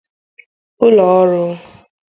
ụlọọrụ 0.85 1.43